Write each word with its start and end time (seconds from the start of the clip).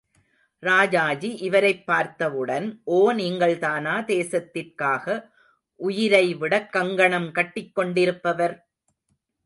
ராஜாஜி 0.63 1.29
இவரைப் 1.35 1.85
பார்த்தவுடன் 1.85 2.81
ஓ 2.83 3.13
நீங்கள்தானா 3.13 3.93
தேசத்திற்காக 4.05 5.05
உயிரைவிடக்கங்கணம் 5.79 7.29
கட்டிக்கொண்டிருப்பவர்? 7.31 8.55